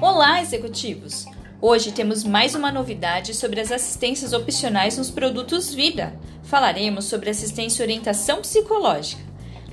Olá, 0.00 0.40
executivos! 0.40 1.26
Hoje 1.60 1.92
temos 1.92 2.24
mais 2.24 2.54
uma 2.54 2.70
novidade 2.70 3.34
sobre 3.34 3.60
as 3.60 3.72
assistências 3.72 4.32
opcionais 4.32 4.98
nos 4.98 5.10
produtos 5.10 5.72
Vida. 5.72 6.18
Falaremos 6.42 7.06
sobre 7.06 7.30
assistência 7.30 7.82
e 7.82 7.86
orientação 7.86 8.40
psicológica. 8.40 9.22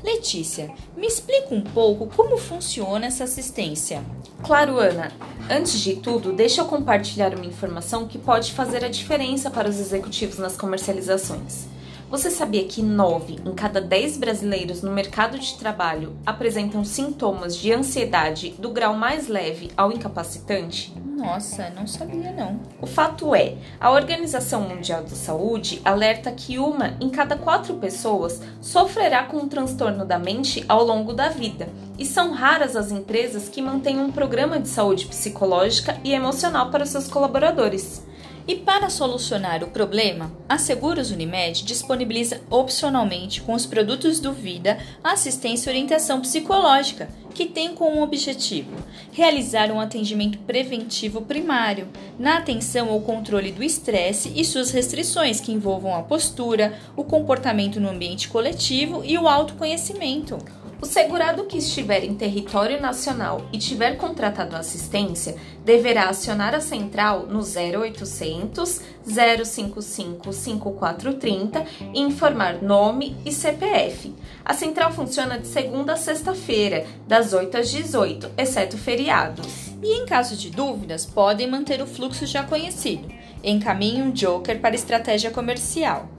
Letícia, 0.04 0.74
me 0.98 1.06
explica 1.06 1.54
um 1.54 1.62
pouco 1.62 2.08
como 2.08 2.38
funciona 2.38 3.06
essa 3.06 3.26
assistência. 3.26 4.04
Claro, 4.44 4.80
Ana. 4.80 5.12
Antes 5.50 5.80
de 5.80 5.98
tudo, 5.98 6.34
deixa 6.34 6.62
eu 6.62 6.66
compartilhar 6.66 7.36
uma 7.36 7.46
informação 7.46 8.08
que 8.08 8.18
pode 8.18 8.54
fazer 8.54 8.84
a 8.84 8.90
diferença 8.90 9.52
para 9.52 9.70
os 9.70 9.80
executivos 9.80 10.38
nas 10.38 10.58
comercializações. 10.58 11.68
Você 12.12 12.30
sabia 12.30 12.66
que 12.66 12.84
9 12.84 13.40
em 13.46 13.54
cada 13.54 13.80
10 13.80 14.18
brasileiros 14.18 14.82
no 14.82 14.92
mercado 14.92 15.40
de 15.40 15.58
trabalho 15.58 16.14
apresentam 16.26 16.84
sintomas 16.84 17.56
de 17.56 17.72
ansiedade 17.72 18.54
do 18.60 18.70
grau 18.70 18.94
mais 18.94 19.30
leve 19.30 19.72
ao 19.78 19.94
incapacitante? 19.94 20.94
Nossa, 21.16 21.70
não 21.70 21.88
sabia 21.88 22.34
não. 22.34 22.60
O 22.82 22.86
fato 22.86 23.34
é, 23.34 23.56
a 23.80 23.92
Organização 23.92 24.60
Mundial 24.60 25.04
da 25.04 25.16
Saúde 25.16 25.82
alerta 25.86 26.34
que 26.34 26.60
uma 26.60 26.98
em 27.00 27.10
cada 27.10 27.38
quatro 27.38 27.76
pessoas 27.76 28.42
sofrerá 28.60 29.24
com 29.24 29.38
um 29.38 29.48
transtorno 29.48 30.04
da 30.04 30.20
mente 30.20 30.66
ao 30.68 30.84
longo 30.84 31.14
da 31.14 31.30
vida, 31.30 31.70
e 31.98 32.06
são 32.06 32.34
raras 32.34 32.76
as 32.76 32.92
empresas 32.92 33.48
que 33.48 33.62
mantêm 33.62 34.02
um 34.02 34.12
programa 34.12 34.60
de 34.60 34.68
saúde 34.68 35.06
psicológica 35.06 35.98
e 36.04 36.12
emocional 36.12 36.72
para 36.72 36.86
seus 36.86 37.08
colaboradores. 37.08 38.04
E 38.48 38.56
para 38.56 38.90
solucionar 38.90 39.64
o 39.64 39.68
problema, 39.68 40.32
a 40.50 40.58
Seguros 40.58 41.12
Unimed 41.12 41.64
disponibiliza 41.64 42.42
opcionalmente 42.50 43.42
com 43.42 43.54
os 43.54 43.66
produtos 43.66 44.20
do 44.20 44.34
Vida 44.34 44.80
assistência 45.04 45.70
e 45.70 45.74
orientação 45.74 46.22
psicológica, 46.22 47.10
que 47.34 47.46
tem 47.46 47.74
como 47.74 48.02
objetivo 48.02 48.72
realizar 49.12 49.72
um 49.72 49.80
atendimento 49.80 50.38
preventivo 50.40 51.22
primário 51.22 51.88
na 52.20 52.38
atenção 52.38 52.90
ao 52.90 53.02
controle 53.02 53.52
do 53.52 53.64
estresse 53.64 54.32
e 54.36 54.44
suas 54.44 54.72
restrições 54.72 55.40
que 55.40 55.52
envolvam 55.52 55.96
a 55.96 56.04
postura, 56.04 56.78
o 56.96 57.04
comportamento 57.04 57.80
no 57.80 57.90
ambiente 57.90 58.28
coletivo 58.28 59.04
e 59.06 59.18
o 59.18 59.28
autoconhecimento. 59.28 60.38
O 60.82 60.86
segurado 60.86 61.44
que 61.44 61.60
estiver 61.60 62.04
em 62.04 62.16
território 62.16 62.82
nacional 62.82 63.46
e 63.54 63.60
tiver 63.60 63.98
contratado 63.98 64.56
assistência 64.56 65.36
deverá 65.64 66.10
acionar 66.10 66.56
a 66.56 66.60
central 66.60 67.28
no 67.28 67.42
0800 67.42 68.82
055 69.06 70.34
5430 70.34 71.66
e 71.94 72.02
informar 72.02 72.64
nome 72.64 73.16
e 73.24 73.32
CPF. 73.32 74.12
A 74.44 74.56
central 74.56 74.92
funciona 74.92 75.38
de 75.38 75.46
segunda 75.46 75.94
a 75.94 75.98
sexta-feira, 75.98 76.88
das 77.08 77.32
8 77.32 77.58
às 77.58 77.70
18, 77.70 78.32
exceto 78.36 78.76
feriados. 78.76 79.68
E 79.84 80.02
em 80.02 80.06
caso 80.08 80.36
de 80.36 80.50
dúvidas, 80.50 81.06
podem 81.06 81.48
manter 81.48 81.80
o 81.84 81.86
fluxo 81.86 82.26
já 82.26 82.44
conhecido. 82.44 83.08
Encaminhe 83.44 84.02
um 84.02 84.10
joker 84.10 84.60
para 84.60 84.74
estratégia 84.74 85.30
comercial. 85.30 86.10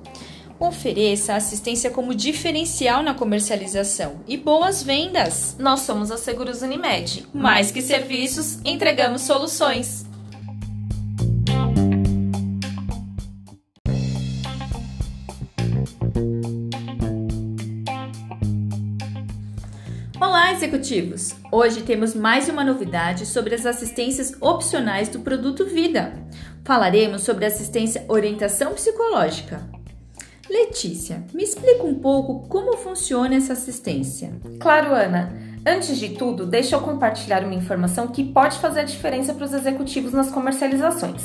Ofereça 0.58 1.34
assistência 1.34 1.90
como 1.90 2.14
diferencial 2.14 3.02
na 3.02 3.14
comercialização 3.14 4.20
e 4.28 4.36
boas 4.36 4.82
vendas. 4.82 5.56
Nós 5.58 5.80
somos 5.80 6.10
a 6.10 6.16
Seguros 6.16 6.62
Unimed. 6.62 7.26
Mais 7.34 7.70
que 7.70 7.82
serviços, 7.82 8.58
entregamos 8.64 9.22
soluções. 9.22 10.06
Olá, 20.20 20.52
executivos! 20.52 21.34
Hoje 21.50 21.82
temos 21.82 22.14
mais 22.14 22.48
uma 22.48 22.62
novidade 22.62 23.26
sobre 23.26 23.54
as 23.54 23.66
assistências 23.66 24.32
opcionais 24.40 25.08
do 25.08 25.20
produto 25.20 25.66
Vida. 25.66 26.14
Falaremos 26.64 27.22
sobre 27.22 27.44
assistência 27.44 28.04
orientação 28.08 28.72
psicológica. 28.72 29.71
Letícia, 30.52 31.24
me 31.32 31.42
explica 31.42 31.82
um 31.82 31.94
pouco 31.94 32.46
como 32.46 32.76
funciona 32.76 33.34
essa 33.34 33.54
assistência. 33.54 34.34
Claro, 34.60 34.92
Ana. 34.92 35.32
Antes 35.64 35.96
de 35.96 36.10
tudo, 36.10 36.44
deixa 36.44 36.76
eu 36.76 36.80
compartilhar 36.82 37.42
uma 37.42 37.54
informação 37.54 38.08
que 38.08 38.22
pode 38.22 38.58
fazer 38.58 38.80
a 38.80 38.84
diferença 38.84 39.32
para 39.32 39.46
os 39.46 39.54
executivos 39.54 40.12
nas 40.12 40.30
comercializações. 40.30 41.22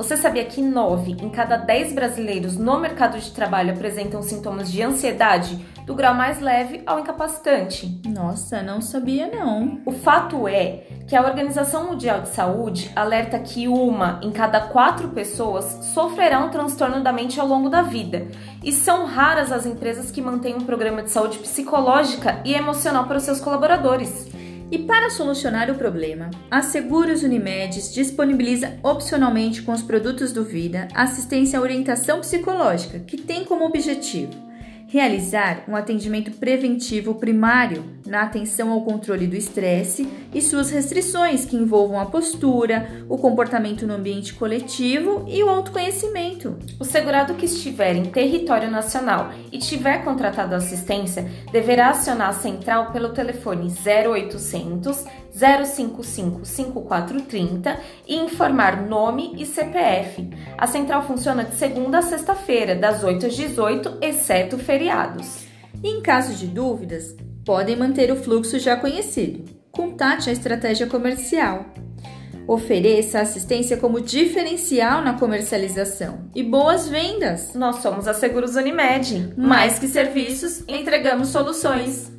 Você 0.00 0.16
sabia 0.16 0.46
que 0.46 0.62
9 0.62 1.18
em 1.20 1.28
cada 1.28 1.58
10 1.58 1.92
brasileiros 1.92 2.56
no 2.56 2.80
mercado 2.80 3.18
de 3.18 3.30
trabalho 3.32 3.74
apresentam 3.74 4.22
sintomas 4.22 4.72
de 4.72 4.80
ansiedade 4.82 5.62
do 5.84 5.94
grau 5.94 6.14
mais 6.14 6.40
leve 6.40 6.80
ao 6.86 7.00
incapacitante? 7.00 8.00
Nossa, 8.08 8.62
não 8.62 8.80
sabia 8.80 9.26
não. 9.26 9.78
O 9.84 9.92
fato 9.92 10.48
é 10.48 10.86
que 11.06 11.14
a 11.14 11.22
Organização 11.22 11.88
Mundial 11.88 12.22
de 12.22 12.30
Saúde 12.30 12.90
alerta 12.96 13.38
que 13.38 13.68
uma 13.68 14.18
em 14.22 14.30
cada 14.30 14.68
quatro 14.68 15.10
pessoas 15.10 15.66
sofrerá 15.92 16.38
um 16.38 16.48
transtorno 16.48 17.02
da 17.02 17.12
mente 17.12 17.38
ao 17.38 17.46
longo 17.46 17.68
da 17.68 17.82
vida. 17.82 18.26
E 18.64 18.72
são 18.72 19.04
raras 19.04 19.52
as 19.52 19.66
empresas 19.66 20.10
que 20.10 20.22
mantêm 20.22 20.54
um 20.54 20.64
programa 20.64 21.02
de 21.02 21.10
saúde 21.10 21.36
psicológica 21.36 22.40
e 22.42 22.54
emocional 22.54 23.04
para 23.04 23.18
os 23.18 23.22
seus 23.22 23.38
colaboradores. 23.38 24.29
E 24.70 24.78
para 24.78 25.10
solucionar 25.10 25.68
o 25.68 25.74
problema, 25.74 26.30
a 26.48 26.62
Seguros 26.62 27.24
Unimed 27.24 27.92
disponibiliza 27.92 28.78
opcionalmente 28.84 29.62
com 29.62 29.72
os 29.72 29.82
produtos 29.82 30.32
do 30.32 30.44
Vida 30.44 30.86
assistência 30.94 31.58
à 31.58 31.62
orientação 31.62 32.20
psicológica, 32.20 33.00
que 33.00 33.16
tem 33.16 33.44
como 33.44 33.64
objetivo 33.64 34.49
realizar 34.90 35.62
um 35.68 35.76
atendimento 35.76 36.32
preventivo 36.32 37.14
primário 37.14 37.84
na 38.04 38.22
atenção 38.22 38.72
ao 38.72 38.82
controle 38.82 39.28
do 39.28 39.36
estresse 39.36 40.08
e 40.34 40.42
suas 40.42 40.68
restrições 40.70 41.44
que 41.44 41.54
envolvam 41.54 42.00
a 42.00 42.06
postura, 42.06 43.04
o 43.08 43.16
comportamento 43.16 43.86
no 43.86 43.94
ambiente 43.94 44.34
coletivo 44.34 45.24
e 45.28 45.44
o 45.44 45.48
autoconhecimento. 45.48 46.58
O 46.80 46.84
segurado 46.84 47.34
que 47.34 47.46
estiver 47.46 47.94
em 47.94 48.06
território 48.06 48.68
nacional 48.68 49.32
e 49.52 49.58
tiver 49.58 50.02
contratado 50.04 50.56
assistência 50.56 51.30
deverá 51.52 51.90
acionar 51.90 52.30
a 52.30 52.32
central 52.32 52.90
pelo 52.90 53.10
telefone 53.10 53.72
0800 53.72 55.04
055 55.32 56.44
5430 56.44 57.78
e 58.08 58.16
informar 58.16 58.82
nome 58.82 59.34
e 59.38 59.46
CPF. 59.46 60.28
A 60.58 60.66
central 60.66 61.04
funciona 61.04 61.44
de 61.44 61.54
segunda 61.54 61.98
a 61.98 62.02
sexta-feira, 62.02 62.74
das 62.74 63.04
8 63.04 63.26
às 63.26 63.36
18, 63.36 63.98
exceto 64.00 64.58
feriados. 64.58 64.79
E 64.80 65.88
em 65.88 66.00
caso 66.00 66.34
de 66.34 66.46
dúvidas, 66.46 67.16
podem 67.44 67.76
manter 67.76 68.10
o 68.10 68.16
fluxo 68.16 68.58
já 68.58 68.76
conhecido. 68.76 69.44
Contate 69.70 70.28
a 70.28 70.32
estratégia 70.32 70.86
comercial. 70.86 71.66
Ofereça 72.46 73.20
assistência 73.20 73.76
como 73.76 74.00
diferencial 74.00 75.02
na 75.02 75.14
comercialização 75.14 76.28
e 76.34 76.42
boas 76.42 76.88
vendas. 76.88 77.54
Nós 77.54 77.76
somos 77.76 78.08
a 78.08 78.14
Seguros 78.14 78.56
Unimed. 78.56 79.34
Mais 79.36 79.78
que 79.78 79.86
serviços, 79.86 80.64
entregamos 80.66 81.28
soluções. 81.28 82.10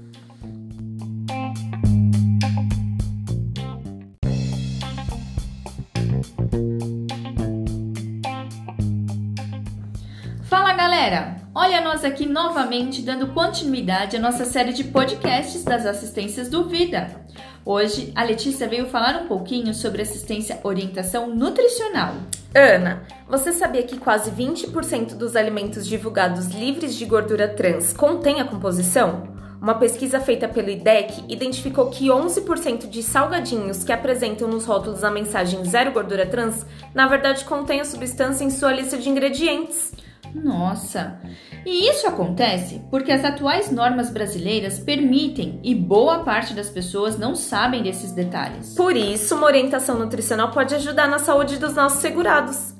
Fala 10.44 10.74
galera! 10.74 11.41
Olha 11.64 11.80
nós 11.80 12.04
aqui 12.04 12.26
novamente 12.26 13.04
dando 13.04 13.28
continuidade 13.28 14.18
à 14.18 14.20
nossa 14.20 14.46
série 14.46 14.74
de 14.74 14.84
podcasts 14.84 15.64
das 15.64 15.86
assistências 15.86 16.50
do 16.50 16.68
Vida. 16.68 17.22
Hoje 17.64 18.12
a 18.16 18.24
Letícia 18.24 18.68
veio 18.68 18.88
falar 18.88 19.22
um 19.22 19.28
pouquinho 19.28 19.72
sobre 19.72 20.02
assistência 20.02 20.60
orientação 20.64 21.30
nutricional. 21.30 22.16
Ana, 22.56 23.04
você 23.30 23.54
sabia 23.54 23.84
que 23.84 24.00
quase 24.00 24.32
20% 24.32 25.14
dos 25.14 25.36
alimentos 25.36 25.86
divulgados 25.86 26.48
livres 26.48 26.96
de 26.96 27.06
gordura 27.06 27.48
trans 27.48 27.94
contém 27.94 28.42
a 28.42 28.46
composição? 28.46 29.28
Uma 29.62 29.76
pesquisa 29.76 30.20
feita 30.20 30.48
pelo 30.48 30.72
IDEC 30.72 31.26
identificou 31.30 31.92
que 31.92 32.08
11% 32.08 32.90
de 32.90 33.04
salgadinhos 33.04 33.84
que 33.84 33.92
apresentam 33.92 34.48
nos 34.48 34.66
rótulos 34.66 35.04
a 35.04 35.12
mensagem 35.12 35.64
zero 35.64 35.92
gordura 35.92 36.26
trans, 36.26 36.66
na 36.92 37.06
verdade 37.06 37.46
contém 37.46 37.80
a 37.80 37.86
substância 37.86 38.44
em 38.44 38.50
sua 38.50 38.74
lista 38.74 38.98
de 38.98 39.08
ingredientes. 39.08 39.92
Nossa! 40.34 41.20
E 41.66 41.90
isso 41.90 42.08
acontece 42.08 42.82
porque 42.90 43.12
as 43.12 43.24
atuais 43.24 43.72
normas 43.72 44.10
brasileiras 44.10 44.80
permitem 44.80 45.60
e 45.64 45.76
boa 45.76 46.20
parte 46.20 46.54
das 46.54 46.70
pessoas 46.70 47.18
não 47.18 47.36
sabem 47.36 47.84
desses 47.84 48.12
detalhes. 48.12 48.74
Por 48.76 48.96
isso, 48.96 49.36
uma 49.36 49.46
orientação 49.46 49.98
nutricional 49.98 50.52
pode 50.52 50.74
ajudar 50.76 51.08
na 51.08 51.20
saúde 51.20 51.58
dos 51.58 51.76
nossos 51.76 52.00
segurados. 52.00 52.74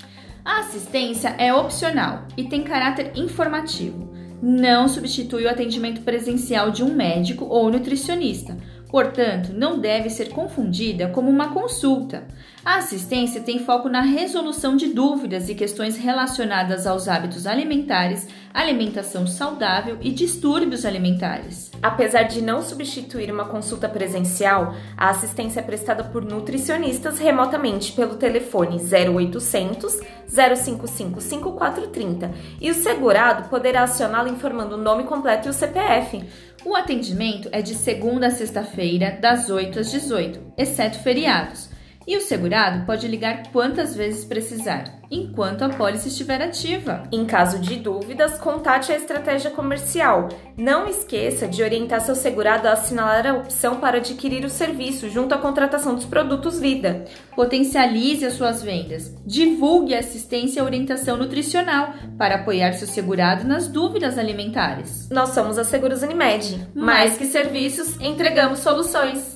A 0.44 0.60
assistência 0.60 1.28
é 1.38 1.54
opcional 1.54 2.26
e 2.36 2.44
tem 2.44 2.62
caráter 2.62 3.12
informativo. 3.14 4.12
Não 4.42 4.88
substitui 4.88 5.44
o 5.44 5.48
atendimento 5.48 6.00
presencial 6.00 6.72
de 6.72 6.82
um 6.82 6.92
médico 6.92 7.44
ou 7.44 7.70
nutricionista 7.70 8.56
Portanto, 8.92 9.54
não 9.54 9.78
deve 9.78 10.10
ser 10.10 10.28
confundida 10.28 11.08
como 11.08 11.30
uma 11.30 11.48
consulta. 11.54 12.24
A 12.62 12.76
assistência 12.76 13.40
tem 13.40 13.58
foco 13.58 13.88
na 13.88 14.02
resolução 14.02 14.76
de 14.76 14.88
dúvidas 14.88 15.48
e 15.48 15.54
questões 15.54 15.96
relacionadas 15.96 16.86
aos 16.86 17.08
hábitos 17.08 17.46
alimentares, 17.46 18.28
alimentação 18.52 19.26
saudável 19.26 19.98
e 20.00 20.10
distúrbios 20.10 20.84
alimentares. 20.84 21.70
Apesar 21.82 22.24
de 22.24 22.42
não 22.42 22.62
substituir 22.62 23.32
uma 23.32 23.46
consulta 23.46 23.88
presencial, 23.88 24.74
a 24.96 25.10
assistência 25.10 25.60
é 25.60 25.62
prestada 25.62 26.04
por 26.04 26.24
nutricionistas 26.24 27.18
remotamente 27.18 27.92
pelo 27.92 28.16
telefone 28.16 28.76
0800 28.76 30.00
055 30.28 31.20
5430 31.20 32.30
e 32.60 32.70
o 32.70 32.74
segurado 32.74 33.48
poderá 33.48 33.82
acioná-lo 33.82 34.28
informando 34.28 34.76
o 34.76 34.82
nome 34.82 35.04
completo 35.04 35.48
e 35.48 35.50
o 35.50 35.52
CPF. 35.52 36.24
O 36.64 36.76
atendimento 36.76 37.48
é 37.52 37.60
de 37.60 37.74
segunda 37.74 38.28
a 38.28 38.30
sexta-feira, 38.30 39.18
das 39.20 39.50
8 39.50 39.80
às 39.80 39.90
18, 39.90 40.40
exceto 40.56 41.00
feriados. 41.00 41.71
E 42.06 42.16
o 42.16 42.20
segurado 42.20 42.84
pode 42.84 43.06
ligar 43.06 43.44
quantas 43.52 43.94
vezes 43.94 44.24
precisar, 44.24 45.00
enquanto 45.10 45.62
a 45.62 45.68
pólice 45.68 46.08
estiver 46.08 46.42
ativa. 46.42 47.04
Em 47.12 47.24
caso 47.24 47.58
de 47.58 47.76
dúvidas, 47.76 48.38
contate 48.38 48.92
a 48.92 48.96
estratégia 48.96 49.50
comercial. 49.50 50.28
Não 50.56 50.88
esqueça 50.88 51.46
de 51.46 51.62
orientar 51.62 52.00
seu 52.00 52.14
segurado 52.14 52.66
a 52.66 52.72
assinalar 52.72 53.26
a 53.26 53.34
opção 53.34 53.76
para 53.76 53.98
adquirir 53.98 54.44
o 54.44 54.50
serviço 54.50 55.08
junto 55.08 55.34
à 55.34 55.38
contratação 55.38 55.94
dos 55.94 56.04
produtos 56.04 56.58
Vida. 56.58 57.04
Potencialize 57.34 58.24
as 58.24 58.34
suas 58.34 58.62
vendas. 58.62 59.14
Divulgue 59.26 59.94
a 59.94 59.98
assistência 59.98 60.60
e 60.60 60.62
orientação 60.62 61.16
nutricional 61.16 61.94
para 62.18 62.36
apoiar 62.36 62.72
seu 62.72 62.86
segurado 62.86 63.46
nas 63.46 63.66
dúvidas 63.66 64.18
alimentares. 64.18 65.08
Nós 65.10 65.30
somos 65.30 65.58
a 65.58 65.64
Seguros 65.64 66.02
Unimed. 66.02 66.68
Mais 66.74 67.16
que 67.16 67.24
serviços, 67.24 67.98
entregamos 68.00 68.60
soluções. 68.60 69.31